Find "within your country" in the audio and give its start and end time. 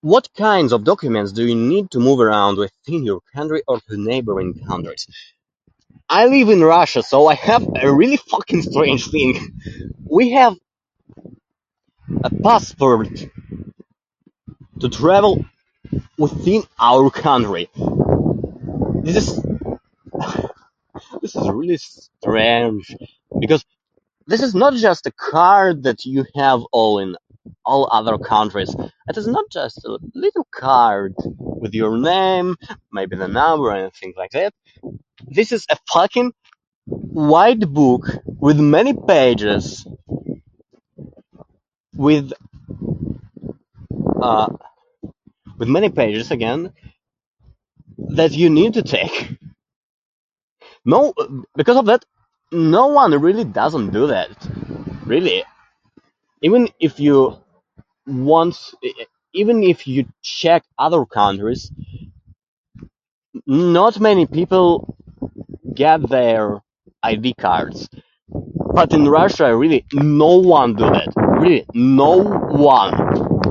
2.58-3.62